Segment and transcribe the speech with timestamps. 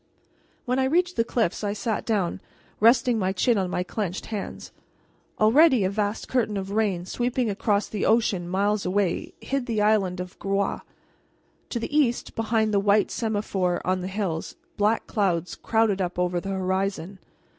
[0.65, 2.41] When I reached the cliffs I sat down,
[2.79, 4.71] resting my chin on my clenched hands.
[5.39, 10.19] Already a vast curtain of rain, sweeping across the ocean miles away, hid the island
[10.19, 10.79] of Groix.
[11.69, 16.39] To the east, behind the white semaphore on the hills, black clouds crowded up over
[16.41, 17.19] the horizon.